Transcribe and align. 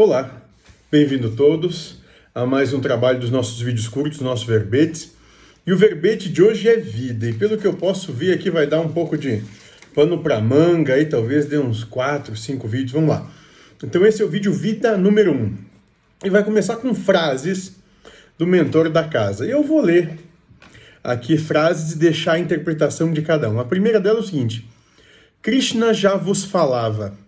Olá, 0.00 0.30
bem-vindo 0.92 1.34
todos 1.34 1.96
a 2.32 2.46
mais 2.46 2.72
um 2.72 2.80
trabalho 2.80 3.18
dos 3.18 3.32
nossos 3.32 3.60
vídeos 3.60 3.88
curtos, 3.88 4.20
nossos 4.20 4.46
verbetes. 4.46 5.12
E 5.66 5.72
o 5.72 5.76
verbete 5.76 6.28
de 6.28 6.40
hoje 6.40 6.68
é 6.68 6.76
vida, 6.76 7.28
e 7.28 7.32
pelo 7.32 7.58
que 7.58 7.66
eu 7.66 7.74
posso 7.74 8.12
ver 8.12 8.32
aqui 8.32 8.48
vai 8.48 8.64
dar 8.64 8.80
um 8.80 8.92
pouco 8.92 9.18
de 9.18 9.42
pano 9.92 10.22
para 10.22 10.40
manga, 10.40 10.94
aí 10.94 11.06
talvez 11.06 11.46
dê 11.46 11.58
uns 11.58 11.82
4, 11.82 12.36
5 12.36 12.68
vídeos, 12.68 12.92
vamos 12.92 13.08
lá. 13.08 13.28
Então 13.82 14.06
esse 14.06 14.22
é 14.22 14.24
o 14.24 14.28
vídeo 14.28 14.52
vida 14.52 14.96
número 14.96 15.32
1. 15.32 15.34
Um. 15.34 15.58
E 16.24 16.30
vai 16.30 16.44
começar 16.44 16.76
com 16.76 16.94
frases 16.94 17.74
do 18.38 18.46
mentor 18.46 18.88
da 18.90 19.02
casa. 19.02 19.44
E 19.44 19.50
eu 19.50 19.64
vou 19.64 19.80
ler 19.80 20.16
aqui 21.02 21.36
frases 21.36 21.94
e 21.94 21.98
deixar 21.98 22.34
a 22.34 22.38
interpretação 22.38 23.12
de 23.12 23.22
cada 23.22 23.50
um. 23.50 23.58
A 23.58 23.64
primeira 23.64 23.98
dela 23.98 24.18
é 24.18 24.22
o 24.22 24.24
seguinte: 24.24 24.64
Krishna 25.42 25.92
já 25.92 26.14
vos 26.14 26.44
falava 26.44 27.18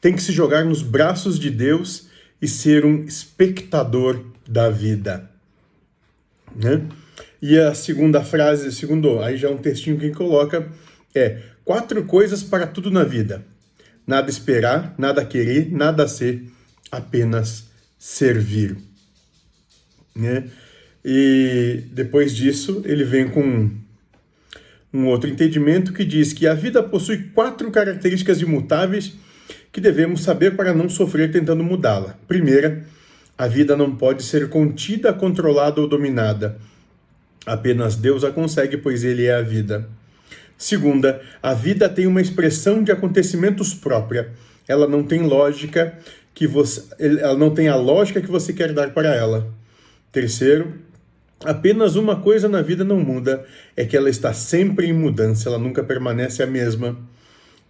tem 0.00 0.14
que 0.14 0.22
se 0.22 0.32
jogar 0.32 0.64
nos 0.64 0.82
braços 0.82 1.38
de 1.38 1.50
Deus 1.50 2.08
e 2.40 2.48
ser 2.48 2.84
um 2.84 3.04
espectador 3.04 4.24
da 4.48 4.70
vida. 4.70 5.30
Né? 6.56 6.82
E 7.42 7.58
a 7.58 7.74
segunda 7.74 8.22
frase, 8.22 8.72
segundo, 8.72 9.20
aí 9.20 9.36
já 9.36 9.48
é 9.48 9.50
um 9.50 9.58
textinho 9.58 9.98
que 9.98 10.10
coloca, 10.10 10.68
é 11.14 11.42
quatro 11.64 12.04
coisas 12.04 12.42
para 12.42 12.66
tudo 12.66 12.90
na 12.90 13.04
vida. 13.04 13.44
Nada 14.06 14.30
esperar, 14.30 14.94
nada 14.98 15.24
querer, 15.24 15.70
nada 15.70 16.08
ser, 16.08 16.44
apenas 16.90 17.68
servir. 17.98 18.76
Né? 20.16 20.44
E 21.04 21.84
depois 21.92 22.34
disso, 22.34 22.82
ele 22.84 23.04
vem 23.04 23.28
com 23.28 23.70
um 24.92 25.06
outro 25.06 25.30
entendimento 25.30 25.92
que 25.92 26.04
diz 26.04 26.32
que 26.32 26.46
a 26.46 26.54
vida 26.54 26.82
possui 26.82 27.30
quatro 27.34 27.70
características 27.70 28.40
imutáveis 28.40 29.14
que 29.72 29.80
devemos 29.80 30.22
saber 30.22 30.56
para 30.56 30.74
não 30.74 30.88
sofrer 30.88 31.30
tentando 31.30 31.62
mudá-la. 31.62 32.16
Primeira, 32.26 32.84
a 33.38 33.46
vida 33.46 33.76
não 33.76 33.94
pode 33.96 34.22
ser 34.22 34.48
contida, 34.48 35.12
controlada 35.12 35.80
ou 35.80 35.88
dominada. 35.88 36.58
Apenas 37.46 37.96
Deus 37.96 38.22
a 38.24 38.30
consegue, 38.30 38.76
pois 38.76 39.04
Ele 39.04 39.26
é 39.26 39.34
a 39.34 39.42
vida. 39.42 39.88
Segunda, 40.58 41.22
a 41.42 41.54
vida 41.54 41.88
tem 41.88 42.06
uma 42.06 42.20
expressão 42.20 42.82
de 42.82 42.92
acontecimentos 42.92 43.72
própria. 43.72 44.30
Ela 44.68 44.86
não 44.86 45.02
tem 45.02 45.22
lógica 45.22 45.98
que 46.34 46.46
você, 46.46 46.82
ela 46.98 47.36
não 47.36 47.50
tem 47.50 47.68
a 47.68 47.76
lógica 47.76 48.20
que 48.20 48.30
você 48.30 48.52
quer 48.52 48.72
dar 48.72 48.90
para 48.90 49.14
ela. 49.14 49.52
Terceiro, 50.12 50.74
apenas 51.44 51.96
uma 51.96 52.16
coisa 52.16 52.48
na 52.48 52.60
vida 52.60 52.84
não 52.84 53.00
muda, 53.00 53.44
é 53.74 53.84
que 53.84 53.96
ela 53.96 54.10
está 54.10 54.34
sempre 54.34 54.86
em 54.86 54.92
mudança, 54.92 55.48
ela 55.48 55.58
nunca 55.58 55.82
permanece 55.82 56.42
a 56.42 56.46
mesma. 56.46 56.98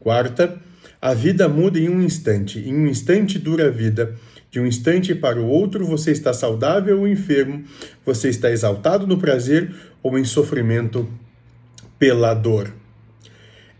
Quarta, 0.00 0.58
a 1.00 1.14
vida 1.14 1.48
muda 1.48 1.78
em 1.78 1.88
um 1.88 2.02
instante, 2.02 2.58
em 2.58 2.74
um 2.74 2.86
instante 2.86 3.38
dura 3.38 3.68
a 3.68 3.70
vida. 3.70 4.14
De 4.50 4.58
um 4.58 4.66
instante 4.66 5.14
para 5.14 5.40
o 5.40 5.46
outro, 5.46 5.86
você 5.86 6.10
está 6.10 6.32
saudável 6.32 6.98
ou 6.98 7.08
enfermo, 7.08 7.64
você 8.04 8.28
está 8.28 8.50
exaltado 8.50 9.06
no 9.06 9.16
prazer 9.16 9.72
ou 10.02 10.18
em 10.18 10.24
sofrimento 10.24 11.08
pela 11.98 12.34
dor. 12.34 12.74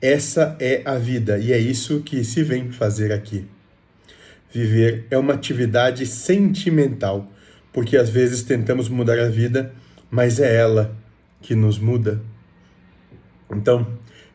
Essa 0.00 0.56
é 0.58 0.80
a 0.84 0.96
vida 0.96 1.38
e 1.38 1.52
é 1.52 1.58
isso 1.58 2.00
que 2.00 2.24
se 2.24 2.42
vem 2.42 2.70
fazer 2.70 3.12
aqui. 3.12 3.44
Viver 4.52 5.06
é 5.10 5.18
uma 5.18 5.34
atividade 5.34 6.06
sentimental, 6.06 7.30
porque 7.72 7.96
às 7.96 8.08
vezes 8.08 8.42
tentamos 8.42 8.88
mudar 8.88 9.18
a 9.18 9.28
vida, 9.28 9.74
mas 10.10 10.40
é 10.40 10.56
ela 10.56 10.96
que 11.42 11.54
nos 11.54 11.78
muda. 11.78 12.20
Então, 13.50 13.86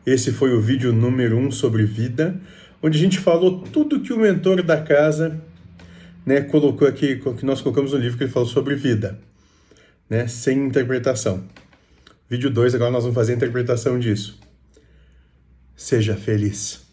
esse 0.04 0.30
foi 0.30 0.54
o 0.54 0.60
vídeo 0.60 0.92
número 0.92 1.36
1 1.36 1.46
um 1.46 1.50
sobre 1.50 1.84
vida 1.84 2.40
onde 2.86 2.98
a 2.98 3.00
gente 3.00 3.18
falou 3.18 3.62
tudo 3.62 4.00
que 4.00 4.12
o 4.12 4.16
mentor 4.16 4.62
da 4.62 4.80
casa 4.80 5.40
né, 6.24 6.40
colocou 6.40 6.86
aqui, 6.86 7.16
que 7.16 7.44
nós 7.44 7.60
colocamos 7.60 7.92
no 7.92 7.98
livro 7.98 8.16
que 8.16 8.22
ele 8.22 8.30
falou 8.30 8.48
sobre 8.48 8.76
vida, 8.76 9.18
né, 10.08 10.28
sem 10.28 10.66
interpretação. 10.66 11.42
Vídeo 12.30 12.48
2, 12.48 12.76
agora 12.76 12.92
nós 12.92 13.02
vamos 13.02 13.16
fazer 13.16 13.32
a 13.32 13.36
interpretação 13.36 13.98
disso. 13.98 14.38
Seja 15.74 16.14
feliz. 16.14 16.85